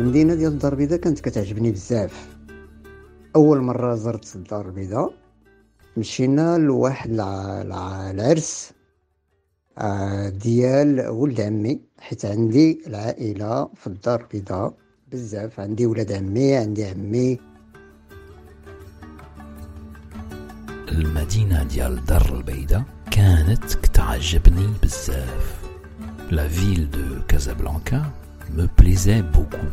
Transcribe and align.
والمدينه 0.00 0.34
ديال 0.34 0.52
الدار 0.52 0.72
البيضاء 0.72 0.98
كانت 0.98 1.20
كتعجبني 1.20 1.70
بزاف 1.70 2.28
أول 3.36 3.60
مرة 3.60 3.94
زرت 3.94 4.36
الدار 4.36 4.66
البيضاء 4.66 5.12
مشينا 5.96 6.58
لواحد 6.58 7.10
الع- 7.10 7.62
الع- 7.62 8.10
العرس 8.10 8.70
آه، 9.78 10.28
ديال 10.28 11.08
ولد 11.08 11.40
عمي 11.40 11.80
حيت 11.98 12.24
عندي 12.24 12.82
العائلة 12.86 13.68
في 13.74 13.86
الدار 13.86 14.20
البيضاء 14.20 14.74
بزاف 15.12 15.60
عندي 15.60 15.86
ولاد 15.86 16.12
عمي 16.12 16.54
عندي 16.56 16.84
عمي 16.84 17.38
المدينة 20.92 21.62
ديال 21.64 22.04
دار 22.04 22.36
البيضاء 22.36 22.82
كانت 23.10 23.74
كتعجبني 23.74 24.66
بزاف. 24.82 25.60
La 26.38 26.46
ville 26.58 26.88
de 26.96 27.06
Casablanca 27.32 28.00
me 28.56 28.66
plaisait 28.78 29.22
beaucoup. 29.34 29.72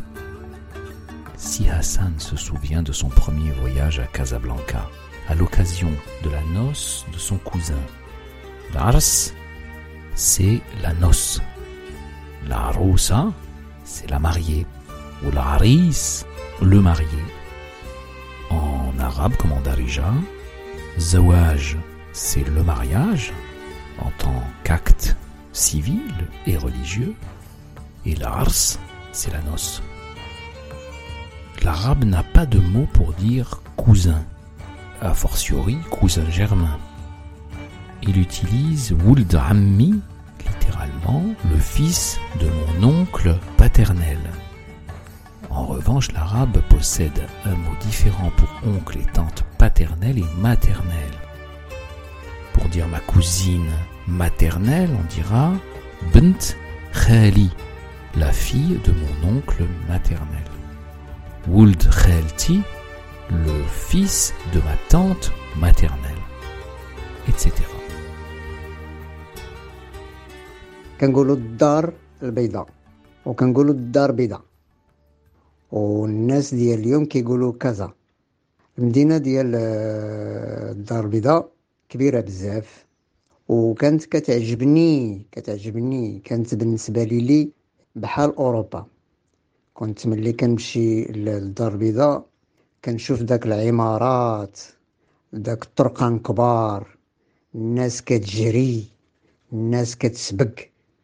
Si 1.38 1.70
Hassan 1.70 2.18
se 2.18 2.34
souvient 2.34 2.82
de 2.82 2.90
son 2.90 3.08
premier 3.08 3.52
voyage 3.52 4.00
à 4.00 4.06
Casablanca, 4.06 4.90
à 5.28 5.36
l'occasion 5.36 5.90
de 6.24 6.30
la 6.30 6.42
noce 6.52 7.06
de 7.12 7.18
son 7.18 7.38
cousin. 7.38 7.78
L'ars, 8.74 9.30
c'est 10.16 10.60
la 10.82 10.92
noce. 10.94 11.40
La 12.48 12.70
roussa, 12.72 13.32
c'est 13.84 14.10
la 14.10 14.18
mariée. 14.18 14.66
Ou 15.24 15.30
l'aris, 15.30 16.24
le 16.60 16.80
marié. 16.80 17.22
En 18.50 18.92
arabe 18.98 19.36
comme 19.36 19.52
en 19.52 19.60
darija, 19.60 20.12
Zawaj, 20.98 21.76
c'est 22.12 22.46
le 22.48 22.64
mariage 22.64 23.32
en 24.00 24.10
tant 24.18 24.42
qu'acte 24.64 25.16
civil 25.52 26.12
et 26.48 26.56
religieux. 26.56 27.14
Et 28.04 28.16
l'ars, 28.16 28.78
c'est 29.12 29.32
la 29.32 29.42
noce. 29.42 29.82
L'arabe 31.68 32.04
n'a 32.04 32.22
pas 32.22 32.46
de 32.46 32.58
mot 32.58 32.88
pour 32.94 33.12
dire 33.12 33.60
cousin, 33.76 34.24
a 35.02 35.12
fortiori 35.12 35.76
cousin 35.90 36.24
germain. 36.30 36.78
Il 38.02 38.16
utilise 38.16 38.92
Wuld 39.04 39.34
Ammi, 39.34 40.00
littéralement 40.46 41.22
le 41.52 41.58
fils 41.58 42.18
de 42.40 42.46
mon 42.80 43.00
oncle 43.00 43.36
paternel. 43.58 44.16
En 45.50 45.66
revanche, 45.66 46.10
l'arabe 46.12 46.56
possède 46.70 47.20
un 47.44 47.54
mot 47.54 47.76
différent 47.82 48.30
pour 48.38 48.48
oncle 48.66 48.96
et 48.96 49.12
tante 49.12 49.44
paternelle 49.58 50.20
et 50.20 50.40
maternelle. 50.40 51.18
Pour 52.54 52.64
dire 52.70 52.88
ma 52.88 53.00
cousine 53.00 53.72
maternelle, 54.06 54.88
on 54.98 55.04
dira 55.14 55.52
Bint 56.14 56.56
Khali, 56.94 57.50
la 58.16 58.32
fille 58.32 58.80
de 58.86 58.92
mon 58.92 59.36
oncle 59.36 59.66
maternel. 59.86 60.57
Wuld 61.54 61.82
Khalti, 62.00 62.60
le 63.44 63.56
fils 63.88 64.34
de 64.52 64.58
ma 64.66 64.76
tante 64.88 65.30
maternelle, 65.56 66.24
etc. 67.28 67.52
كنقولوا 71.00 71.36
الدار 71.36 71.92
البيضاء 72.22 72.66
وكنقولوا 73.26 73.74
الدار 73.74 74.12
بيضاء 74.12 74.42
والناس 75.72 76.54
ديال 76.54 76.78
اليوم 76.78 77.04
كيقولوا 77.04 77.52
كذا 77.52 77.92
المدينة 78.78 79.18
ديال 79.18 79.54
الدار 79.54 81.04
البيضاء 81.04 81.48
كبيره 81.88 82.20
بزاف 82.20 82.86
وكانت 83.48 84.04
كتعجبني 84.04 85.22
كتعجبني 85.32 86.20
كانت 86.24 86.54
بالنسبة 86.54 87.04
لي 87.04 87.50
بحال 87.96 88.36
اوروبا 88.36 88.86
كنت 89.78 90.06
ملي 90.06 90.32
كنمشي 90.32 91.04
للدار 91.04 91.72
البيضاء 91.72 92.26
كنشوف 92.84 93.22
داك 93.22 93.46
العمارات 93.46 94.60
داك 95.32 95.62
الطرقان 95.62 96.18
كبار 96.18 96.96
الناس 97.54 98.02
كتجري 98.02 98.86
الناس 99.52 99.96
كتسبق 99.96 100.60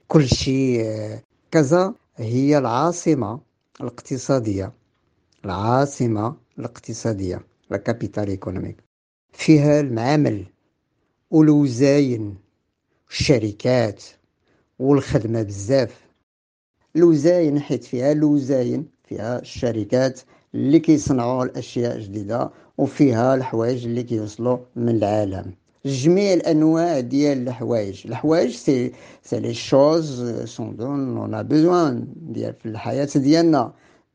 كل 0.08 0.28
شيء 0.28 0.80
آه، 0.84 1.22
كذا. 1.50 1.94
هي 2.16 2.58
العاصمة 2.58 3.40
الاقتصادية 3.80 4.72
العاصمة 5.44 6.36
الاقتصادية 6.58 7.40
لا 7.70 7.76
كابيتال 7.76 8.28
ايكونوميك 8.28 8.76
فيها 9.32 9.80
المعامل 9.80 10.44
والوزاين 11.30 12.36
والشركات 13.06 14.04
والخدمة 14.78 15.42
بزاف. 15.42 16.03
الوزاين 16.96 17.60
حيت 17.60 17.84
فيها 17.84 18.12
الوزاين 18.12 18.86
فيها 19.04 19.38
الشركات 19.38 20.20
اللي 20.54 20.78
كيصنعوا 20.78 21.44
الأشياء 21.44 21.98
جديدة 22.00 22.50
وفيها 22.78 23.34
الحوايج 23.34 23.86
اللي 23.86 24.02
كيوصلوا 24.02 24.58
من 24.76 24.88
العالم. 24.88 25.54
جميع 25.84 26.32
الأنواع 26.34 27.00
ديال 27.00 27.48
الحوايج. 27.48 28.06
الحوايج 28.06 28.50
سي 28.50 28.92
سي 29.22 29.40
لي 29.40 29.54
شوز 29.54 30.22
سون 30.44 30.76
دون 30.76 31.16
اون 31.16 31.42
بيزوان 31.42 32.06
ديال 32.16 32.54
في 32.54 32.66
الحياة 32.66 33.08
ديالنا. 33.16 33.72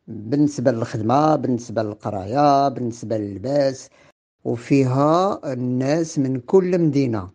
بالنسبة 0.07 0.71
للخدمة 0.71 1.35
بالنسبة 1.35 1.83
للقراية 1.83 2.69
بالنسبة 2.69 3.17
للباس 3.17 3.89
وفيها 4.45 5.39
الناس 5.53 6.19
من 6.19 6.39
كل 6.39 6.81
مدينة 6.81 7.29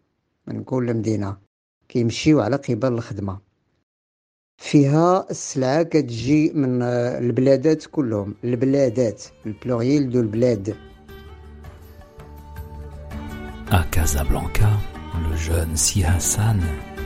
من 0.47 0.65
كل 0.65 0.95
مدينة 0.95 1.37
كيمشيو 1.89 2.41
على 2.41 2.57
قبال 2.57 2.93
الخدمة. 2.93 3.54
فيها 4.60 5.26
السلعة 5.32 5.84
كتجي 5.84 6.52
من 6.56 6.82
آه، 6.82 7.20
البلادات 7.20 7.86
كلهم 7.86 8.36
البلادات 8.44 9.24
البلوريال 9.46 10.10
دو 10.10 10.20
البلاد 10.20 10.76
À 13.72 13.84
Casablanca, 13.92 14.72
le 15.30 15.36
jeune 15.38 15.78
Si 15.78 16.04
Hassan 16.04 16.60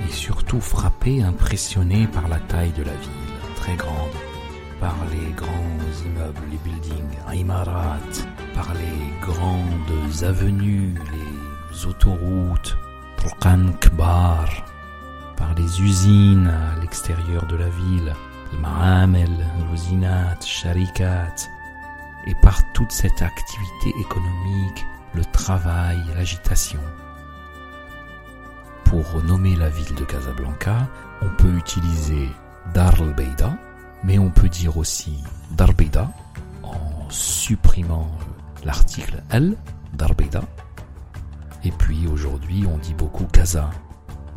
est 0.08 0.14
surtout 0.14 0.62
frappé, 0.62 1.22
impressionné 1.22 2.08
par 2.08 2.30
la 2.30 2.40
taille 2.40 2.72
de 2.72 2.84
la 2.84 2.96
ville, 3.04 3.34
très 3.58 3.76
grande, 3.76 4.16
par 4.80 4.96
les 5.12 5.32
grands 5.42 5.80
immeubles, 6.06 6.46
les 6.52 6.62
buildings, 6.66 7.18
Imarat, 7.34 8.14
par 8.56 8.74
les 8.82 9.02
grandes 9.28 10.24
avenues, 10.24 10.96
les 11.16 11.86
autoroutes, 11.86 12.78
Turkan 13.18 13.74
Kbar, 13.82 14.48
par 15.39 15.55
les 15.55 15.81
usines 15.81 16.49
à 16.49 16.81
l'extérieur 16.81 17.47
de 17.47 17.57
la 17.57 17.69
ville, 17.69 18.13
le 18.53 18.59
Ma'amel, 18.59 19.31
l'usinat, 19.71 20.37
Sharikat, 20.41 21.35
et 22.27 22.35
par 22.43 22.61
toute 22.73 22.91
cette 22.91 23.23
activité 23.23 23.95
économique, 24.01 24.85
le 25.15 25.25
travail, 25.25 25.99
l'agitation. 26.17 26.81
Pour 28.85 29.13
renommer 29.13 29.55
la 29.55 29.69
ville 29.69 29.95
de 29.95 30.05
Casablanca, 30.05 30.89
on 31.23 31.29
peut 31.37 31.55
utiliser 31.57 32.29
Dar 32.75 32.95
mais 34.05 34.19
on 34.19 34.31
peut 34.31 34.49
dire 34.49 34.77
aussi 34.77 35.23
Darbida 35.53 36.11
en 36.63 37.09
supprimant 37.11 38.11
l'article 38.65 39.23
L, 39.31 39.57
Darbida. 39.95 40.43
Et 41.65 41.71
puis 41.71 42.07
aujourd'hui, 42.07 42.65
on 42.73 42.79
dit 42.79 42.95
beaucoup 42.95 43.25
Casa. 43.25 43.71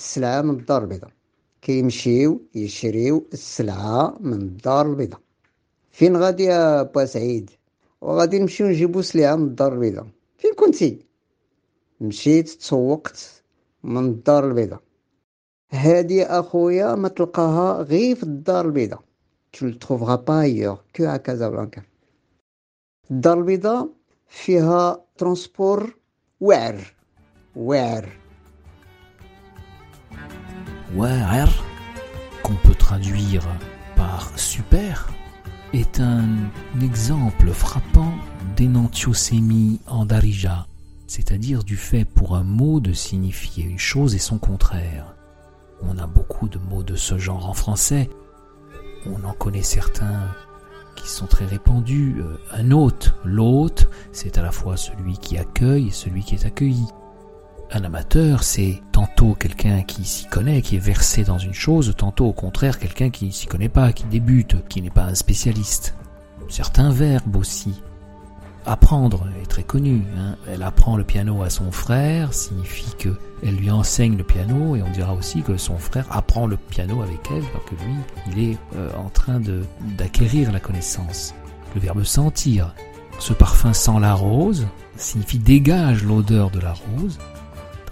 السلعة 0.00 0.42
من 0.42 0.54
الدار 0.58 0.82
البيضاء. 0.82 1.10
كيمشيو 1.62 2.42
يشريو 2.54 3.26
السلعة 3.32 4.16
من 4.20 4.32
الدار 4.32 4.86
البيضاء. 4.86 5.20
فين 5.90 6.16
غادي 6.16 6.44
يا 6.44 6.82
با 6.82 7.04
سعيد؟ 7.04 7.50
وغادي 8.00 8.38
نمشيو 8.38 8.66
نجيبو 8.66 9.02
سلعة 9.02 9.36
من 9.36 9.46
الدار 9.46 9.72
البيضاء. 9.72 10.06
فين 10.38 10.54
كنتي؟ 10.54 11.06
مشيت 12.00 12.48
تسوقت 12.48 13.42
من 13.84 14.04
الدار 14.04 14.48
البيضاء. 14.48 14.80
هادي 15.70 16.24
أخويا 16.24 16.94
ما 16.94 17.08
تلقاها 17.08 17.82
غير 17.82 18.16
في 18.16 18.22
الدار 18.22 18.66
البيضاء. 18.66 19.02
Tu 19.52 19.66
le 19.66 19.78
trouveras 19.78 20.18
pas 20.18 20.40
ailleurs 20.40 20.84
que 20.94 21.02
à 21.02 21.18
Casablanca. 21.18 21.82
الدار 23.10 23.38
البيضاء 23.38 23.88
فيها 24.28 25.04
ترونسبور 25.18 25.96
واعر 26.40 26.94
واعر 27.56 28.19
Wa'ar, 30.94 31.48
qu'on 32.42 32.54
peut 32.54 32.74
traduire 32.74 33.42
par 33.96 34.36
super, 34.36 35.08
est 35.72 36.00
un 36.00 36.26
exemple 36.82 37.50
frappant 37.50 38.12
d'énantiosémie 38.56 39.80
en 39.86 40.04
darija, 40.04 40.66
c'est-à-dire 41.06 41.62
du 41.62 41.76
fait 41.76 42.04
pour 42.04 42.34
un 42.34 42.42
mot 42.42 42.80
de 42.80 42.92
signifier 42.92 43.64
une 43.64 43.78
chose 43.78 44.16
et 44.16 44.18
son 44.18 44.38
contraire. 44.38 45.14
On 45.82 45.96
a 45.98 46.06
beaucoup 46.06 46.48
de 46.48 46.58
mots 46.58 46.82
de 46.82 46.96
ce 46.96 47.18
genre 47.18 47.48
en 47.48 47.54
français. 47.54 48.10
On 49.06 49.24
en 49.24 49.32
connaît 49.32 49.62
certains 49.62 50.28
qui 50.96 51.08
sont 51.08 51.26
très 51.26 51.46
répandus. 51.46 52.16
Euh, 52.18 52.36
Un 52.52 52.72
hôte, 52.72 53.14
l'hôte, 53.24 53.88
c'est 54.12 54.38
à 54.38 54.42
la 54.42 54.52
fois 54.52 54.76
celui 54.76 55.16
qui 55.18 55.38
accueille 55.38 55.88
et 55.88 55.92
celui 55.92 56.22
qui 56.22 56.34
est 56.34 56.44
accueilli. 56.44 56.84
Un 57.72 57.84
amateur, 57.84 58.42
c'est 58.42 58.82
tantôt 58.90 59.34
quelqu'un 59.34 59.82
qui 59.82 60.04
s'y 60.04 60.26
connaît, 60.26 60.60
qui 60.60 60.74
est 60.74 60.80
versé 60.80 61.22
dans 61.22 61.38
une 61.38 61.54
chose, 61.54 61.94
tantôt 61.96 62.26
au 62.26 62.32
contraire 62.32 62.80
quelqu'un 62.80 63.10
qui 63.10 63.30
s'y 63.30 63.46
connaît 63.46 63.68
pas, 63.68 63.92
qui 63.92 64.04
débute, 64.04 64.66
qui 64.68 64.82
n'est 64.82 64.90
pas 64.90 65.04
un 65.04 65.14
spécialiste. 65.14 65.94
Certains 66.48 66.90
verbes 66.90 67.36
aussi. 67.36 67.80
Apprendre 68.66 69.28
est 69.40 69.46
très 69.46 69.62
connu. 69.62 70.02
hein. 70.18 70.34
Elle 70.48 70.64
apprend 70.64 70.96
le 70.96 71.04
piano 71.04 71.42
à 71.42 71.50
son 71.50 71.70
frère, 71.70 72.34
signifie 72.34 72.94
que 72.98 73.16
elle 73.42 73.54
lui 73.54 73.70
enseigne 73.70 74.16
le 74.16 74.24
piano, 74.24 74.74
et 74.74 74.82
on 74.82 74.90
dira 74.90 75.14
aussi 75.14 75.42
que 75.42 75.56
son 75.56 75.78
frère 75.78 76.06
apprend 76.10 76.48
le 76.48 76.56
piano 76.56 77.02
avec 77.02 77.20
elle, 77.30 77.44
alors 77.44 77.64
que 77.66 77.76
lui, 77.84 77.94
il 78.32 78.50
est 78.50 78.58
euh, 78.74 78.90
en 78.98 79.10
train 79.10 79.40
d'acquérir 79.96 80.50
la 80.50 80.60
connaissance. 80.60 81.34
Le 81.76 81.80
verbe 81.80 82.02
sentir. 82.02 82.74
Ce 83.20 83.32
parfum 83.32 83.72
sent 83.72 84.00
la 84.00 84.14
rose 84.14 84.66
signifie 84.96 85.38
dégage 85.38 86.04
l'odeur 86.04 86.50
de 86.50 86.60
la 86.60 86.72
rose, 86.72 87.18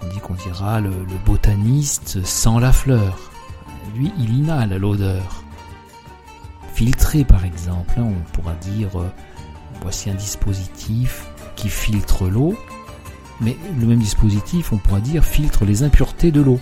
tandis 0.01 0.19
qu'on 0.21 0.35
dira 0.35 0.81
le, 0.81 0.91
le 0.91 1.19
botaniste 1.27 2.25
sent 2.25 2.61
la 2.61 2.73
fleur. 2.73 3.31
Lui, 3.95 4.13
il 4.19 4.39
inhale 4.39 4.77
l'odeur. 4.77 5.43
Filtrer, 6.75 7.25
par 7.25 7.45
exemple, 7.45 7.95
hein, 7.99 8.05
on 8.07 8.33
pourra 8.33 8.55
dire 8.55 9.01
euh, 9.01 9.11
voici 9.83 10.11
un 10.11 10.15
dispositif 10.15 11.27
qui 11.57 11.69
filtre 11.69 12.29
l'eau, 12.29 12.57
mais 13.41 13.57
le 13.81 13.87
même 13.87 13.99
dispositif, 13.99 14.73
on 14.73 14.79
pourra 14.79 15.01
dire 15.01 15.25
filtre 15.25 15.65
les 15.65 15.83
impuretés 15.83 16.31
de 16.31 16.41
l'eau. 16.41 16.61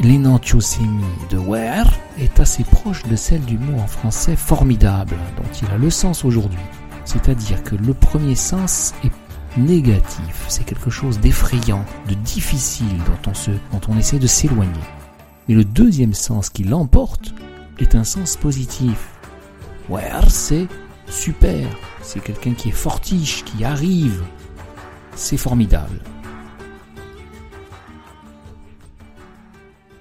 L'énantiosémie 0.00 1.04
de 1.30 1.38
Ware 1.38 1.90
est 2.18 2.38
assez 2.38 2.64
proche 2.64 3.02
de 3.04 3.16
celle 3.16 3.40
du 3.46 3.56
mot 3.56 3.80
en 3.80 3.86
français 3.86 4.36
formidable, 4.36 5.16
dont 5.38 5.58
il 5.62 5.70
a 5.70 5.78
le 5.78 5.88
sens 5.88 6.24
aujourd'hui. 6.24 6.58
C'est-à-dire 7.06 7.62
que 7.62 7.76
le 7.76 7.94
premier 7.94 8.34
sens 8.34 8.92
est 9.02 9.12
négatif, 9.57 10.45
c'est 10.47 10.63
quelque 10.63 10.89
chose 10.89 11.19
d'effrayant, 11.19 11.83
de 12.07 12.13
difficile 12.13 12.97
dont 13.05 13.31
on, 13.31 13.33
se, 13.33 13.51
dont 13.71 13.81
on 13.89 13.97
essaie 13.97 14.19
de 14.19 14.27
s'éloigner. 14.27 14.87
Et 15.49 15.53
le 15.53 15.63
deuxième 15.63 16.13
sens 16.13 16.49
qui 16.49 16.63
l'emporte 16.63 17.33
est 17.79 17.95
un 17.95 18.03
sens 18.03 18.37
positif. 18.37 18.99
Ware, 19.89 20.29
c'est 20.29 20.67
super, 21.07 21.67
c'est 22.01 22.21
quelqu'un 22.21 22.53
qui 22.53 22.69
est 22.69 22.79
fortiche, 22.87 23.43
qui 23.43 23.63
arrive. 23.63 24.23
C'est 25.15 25.37
formidable. 25.37 25.99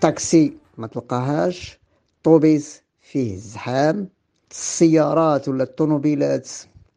طاكسي 0.00 0.52
ما 0.78 0.86
تلقاهاش 0.86 1.78
طوبيس 2.22 2.82
فيه 3.00 3.34
الزحام 3.34 4.08
السيارات 4.50 5.48
ولا 5.48 5.62
الطوموبيلات 5.62 6.48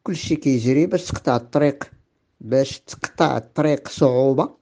كلشي 0.03 0.35
كيجري 0.35 0.85
باش 0.85 1.05
تقطع 1.05 1.35
الطريق 1.35 1.83
باش 2.40 2.80
تقطع 2.80 3.36
الطريق 3.36 3.88
صعوبة. 3.88 4.56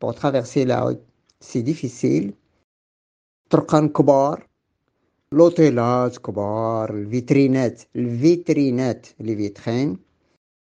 بور 0.00 0.12
ترافيرسي 0.12 0.64
لا 0.64 0.96
سي 1.40 1.62
ديفيسيل 1.62 2.34
طرقان 3.50 3.88
كبار 3.88 4.46
لوطيلات 5.32 6.18
كبار 6.18 6.94
الفيترينات 6.94 7.82
الفيترينات 7.96 9.06
لي 9.20 9.36
فيترين 9.36 9.98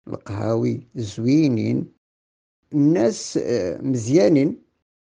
القهاوي 0.08 0.86
زوينين 0.94 1.92
الناس 2.72 3.38
مزيانين 3.82 4.62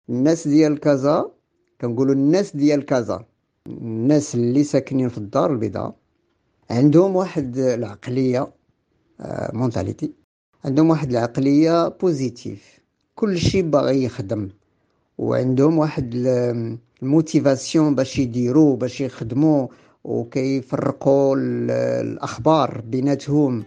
الناس 0.09 0.49
ديال 0.49 0.81
كازا 0.81 1.31
كنقولوا 1.81 2.15
الناس 2.15 2.57
ديال 2.57 2.85
كازا 2.85 3.25
الناس 3.67 4.35
اللي 4.35 4.65
ساكنين 4.65 5.09
في 5.09 5.19
الدار 5.19 5.53
البيضاء. 5.53 5.97
عندهم 6.71 7.17
واحد 7.17 7.59
العقلية 7.59 8.53
مونتاليتي 9.53 10.13
عندهم 10.65 10.91
واحد 10.91 11.11
العقلية 11.11 11.89
بوزيتيف 11.89 12.79
كل 13.15 13.39
شيء 13.39 13.63
باغي 13.63 14.05
يخدم. 14.05 14.49
وعندهم 15.19 15.79
واحد 15.79 16.15
ال- 16.15 16.79
الموتيفاسيون 17.03 17.95
باش 17.95 18.19
يديروا 18.19 18.77
باش 18.77 19.01
يخدموا 19.01 19.67
وكيفرقوا 20.05 21.37
ال- 21.37 21.71
الأخبار 22.07 22.81
بيناتهم. 22.87 23.65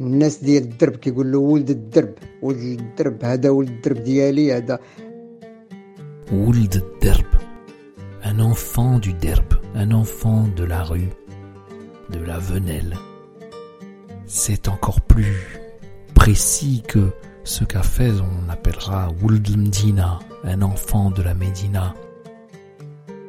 الناس 0.00 0.36
ديال 0.36 0.62
الدرب 0.62 0.96
كيقول 0.96 1.32
له 1.32 1.38
ولد 1.38 1.70
الدرب 1.70 2.14
ولد 2.42 2.80
الدرب 2.80 3.24
هذا 3.24 3.50
ولد 3.50 3.68
الدرب 3.68 4.02
ديالي 4.02 4.52
هذا. 4.52 4.78
Ould 6.30 6.74
Derb. 7.02 7.30
Un 8.30 8.40
enfant 8.40 8.98
du 8.98 9.12
Derb, 9.26 9.50
un 9.82 9.90
enfant 10.02 10.42
de 10.58 10.64
la 10.72 10.82
rue, 10.82 11.12
de 12.14 12.20
la 12.30 12.38
venelle. 12.50 12.94
C'est 14.26 14.64
encore 14.68 15.00
plus 15.12 15.65
précis 16.26 16.82
que 16.88 17.12
ce 17.44 17.62
qu'à 17.62 17.84
Fès 17.84 18.14
on 18.20 18.50
appellera 18.50 19.10
Ould 19.22 19.48
Mdina, 19.56 20.18
un 20.42 20.60
enfant 20.60 21.12
de 21.12 21.22
la 21.22 21.34
Médina. 21.34 21.94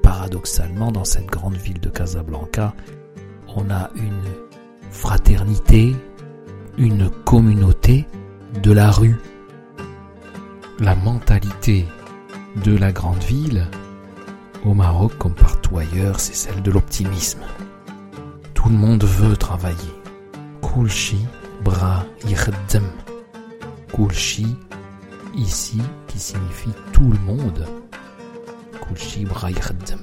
Paradoxalement, 0.02 0.92
dans 0.92 1.04
cette 1.04 1.28
grande 1.28 1.58
ville 1.58 1.80
de 1.80 1.90
Casablanca, 1.90 2.74
on 3.56 3.70
a 3.70 3.92
une 3.98 4.24
fraternité, 4.90 5.96
une 6.80 7.12
communauté 7.24 8.08
de 8.64 8.72
la 8.72 8.90
rue. 8.90 9.18
La 10.80 10.96
mentalité 10.96 11.86
de 12.66 12.76
la 12.76 12.92
grande 12.92 13.24
ville, 13.24 13.68
au 14.66 14.74
Maroc 14.74 15.16
comme 15.20 15.36
partout 15.36 15.78
ailleurs, 15.78 16.20
c'est 16.20 16.34
celle 16.34 16.64
de 16.64 16.72
l'optimisme. 16.72 17.42
Tout 18.56 18.70
le 18.70 18.76
monde 18.76 19.04
veut 19.04 19.38
travailler. 19.38 19.94
Kulshi 20.64 21.28
bra 21.64 22.06
yikhdem. 22.30 22.88
Kulshi, 23.94 24.48
ici, 25.36 25.80
qui 26.08 26.20
signifie 26.20 26.76
tout 26.94 27.10
le 27.16 27.20
monde. 27.30 27.64
Kulshi 28.84 29.26
bra 29.26 29.50
yikhdem. 29.50 30.02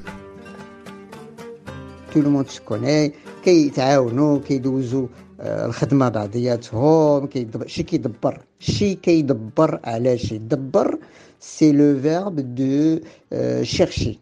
تو 2.14 2.20
لو 2.20 2.30
موند 2.30 2.48
سكوني 2.48 3.12
كيتعاونوا 3.44 4.38
كيدوزوا 4.38 5.06
الخدمه 5.40 6.08
بعضياتهم 6.08 7.26
كيدبر 7.26 7.66
شي 7.66 7.82
كيدبر 7.82 8.42
شي 8.58 8.94
كيدبر 8.94 9.80
على 9.84 10.18
شي 10.18 10.38
دبر 10.38 10.98
سي 11.40 11.72
لو 11.72 12.00
فيرب 12.00 12.54
دو 12.54 12.98
شيرشي 13.62 14.20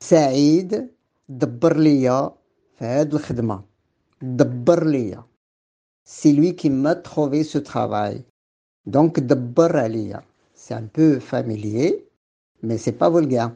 سعيد 0.00 0.88
دبر 1.28 1.76
ليا 1.76 2.30
في 2.78 2.84
هاد 2.84 3.14
الخدمه 3.14 3.62
دبر 4.22 4.86
ليا 4.86 5.24
سي 6.05 6.33
لوي 6.33 6.51
كي 6.51 6.69
ما 6.69 6.93
تروفي 6.93 7.43
سو 7.43 7.59
ترافاي 7.59 8.21
دونك 8.85 9.19
دبر 9.19 9.77
عليا 9.79 10.21
سي 10.55 10.77
ان 10.77 10.87
بو 10.97 11.19
فاميليي 11.19 11.99
مي 12.63 12.77
سي 12.77 12.91
با 12.91 13.09
فولغار 13.09 13.51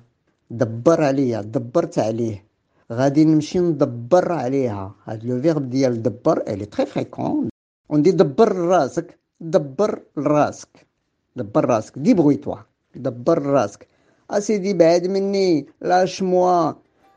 دبر 0.52 1.04
عليا 1.04 1.42
دبرت 1.42 2.00
عليه 2.00 2.44
غادي 2.92 3.26
نمشي 3.26 3.60
ندبر 3.60 4.32
عليها 4.32 4.96
هاد 5.06 5.26
لو 5.26 5.42
فيرب 5.42 5.70
ديال 5.70 6.04
دبر 6.04 6.38
الي 6.48 6.66
تري 6.66 6.86
فريكون 6.86 7.50
اون 7.92 8.02
دي 8.02 8.12
دبر 8.12 8.56
راسك 8.56 9.20
دبر 9.42 10.02
راسك 10.18 10.88
دبر 11.36 11.66
راسك 11.66 12.00
دي 12.00 12.14
بغويتوا 12.14 12.56
دبر 12.96 13.42
راسك 13.42 13.88
اسيدي 14.32 14.74
بعد 14.74 15.08
مني 15.08 15.66
لاش 15.82 16.22
موا 16.24 16.74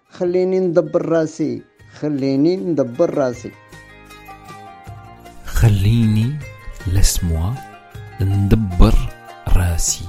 خليني 0.09 0.61
ندبر 0.61 1.07
راسي 1.07 1.63
خليني 1.99 2.57
ندبر 2.57 3.15
راسي 3.15 3.51
خليني 5.59 6.39
laisse-moi 6.87 7.59
ندبر 8.21 8.95
راسي 9.49 10.05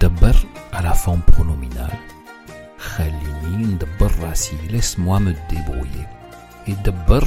دبر 0.00 0.36
à 0.72 0.82
la 0.82 0.94
forme 0.94 1.22
pronominale 1.32 1.96
خليني 2.78 3.64
ندبر 3.64 4.12
راسي 4.22 4.56
laisse-moi 4.70 5.20
me 5.20 5.34
débrouiller 5.50 6.06
et 6.68 6.74
دبر 6.84 7.24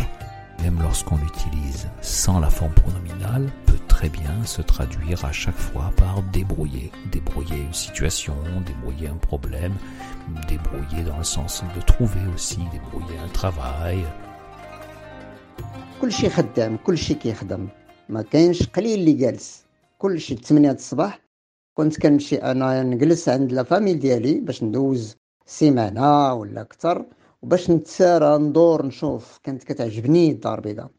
même 0.64 0.82
lorsqu'on 0.82 1.18
l'utilise 1.18 1.90
sans 2.02 2.40
la 2.40 2.50
forme 2.50 2.74
pronominale 2.74 3.50
peut 3.66 3.80
très 3.88 4.10
bien 4.10 4.36
se 4.46 4.62
traduire 4.62 5.26
à 5.26 5.32
chaque 5.32 5.58
fois 5.58 5.92
par 5.98 6.22
débrouiller 6.32 6.92
débrouiller 7.12 7.58
une 7.58 7.74
situation 7.74 8.36
débrouiller 8.66 9.10
un 9.10 9.22
problème 9.30 9.74
débrouiller 10.48 11.04
dans 11.04 11.18
le 11.18 11.24
sens 11.24 11.64
de 11.76 11.82
trouver 11.82 12.22
aussi 12.34 12.60
débrouiller 12.72 13.18
un 13.26 13.28
travail 13.30 14.00
كلشي 16.01 16.29
خدام 16.31 16.77
كلشي 16.77 17.15
كيخدم. 17.15 17.69
ما 18.09 18.23
كاينش 18.23 18.69
قليل 18.69 18.99
اللي 18.99 19.13
جالس. 19.13 19.65
كلشي 19.99 20.35
8 20.37 20.71
الصباح 20.71 21.21
كنت 21.75 22.01
كنمشي 22.01 22.37
أنا 22.37 22.83
نجلس 22.83 23.29
عند 23.29 23.53
لا 23.53 23.79
ديالي 23.93 24.41
باش 24.41 24.63
ندوز 24.63 25.17
سيمانة 25.47 26.35
ولا 26.35 26.61
أكثر 26.61 27.05
وباش 27.43 27.71
نتسارى 27.71 28.39
ندور 28.39 28.87
نشوف. 28.87 29.39
كانت 29.43 29.65
كتعجبني 29.65 30.31
الدار 30.31 30.59
البيضاء. 30.59 30.91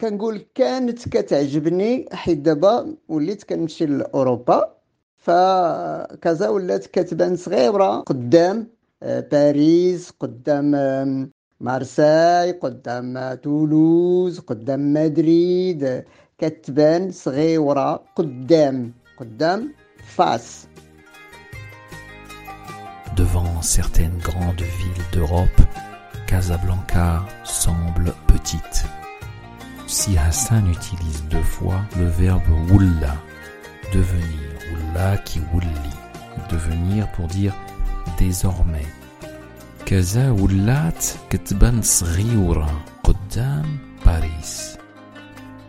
كنقول 0.00 0.46
كانت 0.54 1.08
كتعجبني 1.08 2.06
حيت 2.12 2.38
دابا 2.38 2.96
وليت 3.08 3.44
كنمشي 3.44 3.86
لأوروبا 3.86 4.76
فكازا 5.16 6.48
ولات 6.48 6.86
كتبان 6.86 7.36
صغيرة 7.36 8.00
قدام 8.00 8.68
آه، 9.02 9.20
باريس 9.20 10.10
قدام 10.10 10.74
مارساي 11.59 12.51
قدام 12.51 13.33
تولوز 13.33 14.39
قدام 14.39 14.93
مدريد 14.93 16.03
كتبان 16.37 17.11
صغيرة 17.11 18.03
قدام 18.15 18.93
قدام 19.19 19.73
فاس 20.05 20.67
Devant 23.15 23.61
certaines 23.61 24.17
grandes 24.17 24.61
villes 24.79 25.05
d'Europe, 25.13 25.61
Casablanca 26.25 27.25
semble 27.43 28.13
petite. 28.25 28.85
Si 29.85 30.17
Hassan 30.17 30.65
utilise 30.71 31.21
deux 31.29 31.43
fois 31.43 31.81
le 31.99 32.05
verbe 32.05 32.49
wulla, 32.69 33.15
devenir, 33.93 34.49
wulla 34.71 35.17
qui 35.17 35.39
wulli, 35.53 35.93
devenir 36.49 37.11
pour 37.11 37.27
dire 37.27 37.53
désormais, 38.17 38.87
كذا 39.85 40.31
ولات 40.31 41.05
كتبان 41.29 41.81
صغيورة 41.81 42.85
قدام 43.03 43.77
باريس 44.05 44.77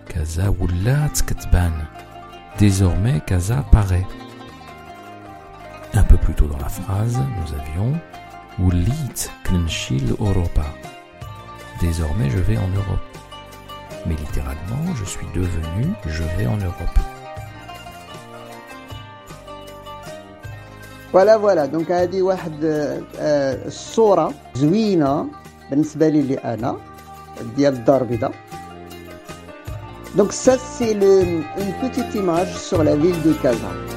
كذا 0.09 0.49
ولات 0.49 1.21
كتبان 1.21 1.73
désormais 2.59 3.19
كذا 3.26 3.64
paraît 3.73 4.07
un 5.95 6.02
peu 6.02 6.16
plus 6.16 6.35
tôt 6.35 6.47
dans 6.47 6.59
la 6.59 6.69
phrase 6.69 7.19
nous 7.19 7.54
avions 7.61 7.99
وليت 8.59 9.31
كنمشي 9.47 9.97
لأوروبا 9.97 10.66
désormais 11.81 12.31
je 12.31 12.38
vais 12.38 12.59
en 12.59 12.69
Europe 12.69 13.12
mais 14.07 14.14
littéralement 14.14 14.95
je 14.95 15.04
suis 15.04 15.26
devenu 15.35 15.87
je 16.07 16.23
vais 16.37 16.47
en 16.47 16.57
Europe 16.57 16.99
فوالا 21.14 21.38
فوالا 21.40 21.66
دونك 21.66 21.92
هذه 21.92 22.22
واحد 22.22 22.54
الصورة 23.66 24.34
زوينه 24.56 25.26
بالنسبة 25.70 26.10
لي 26.10 26.36
أنا 26.36 26.78
ديال 27.56 27.74
الدار 27.74 28.02
البيضاء 28.02 28.32
دونك 30.16 30.32
سا 30.32 30.58
سي 30.58 30.92
اون 30.92 31.74
بوتيت 31.82 32.16
ايماج 32.16 32.48
سور 32.48 32.84
لا 32.84 32.92
فيل 33.02 33.24
دو 33.24 33.34
كازا 33.44 33.97